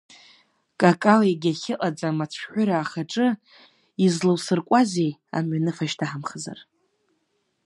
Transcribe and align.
Какал 0.79 1.21
егьахьыҟаӡам 1.31 2.17
ацәҳәыра 2.23 2.75
ахаҿы 2.79 3.27
излаусыркуазеи, 4.05 5.11
амҩаныфа 5.37 5.85
шьҭаҳамхызар. 5.91 6.59